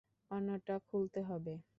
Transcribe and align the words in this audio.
অন্যটা 0.31 0.75
খুলতে 0.87 1.19
হবে। 1.23 1.53